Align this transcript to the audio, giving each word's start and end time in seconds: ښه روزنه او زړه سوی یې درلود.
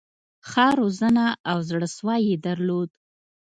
ښه 0.49 0.65
روزنه 0.79 1.25
او 1.49 1.57
زړه 1.69 1.87
سوی 1.97 2.19
یې 2.29 2.35
درلود. 2.45 2.89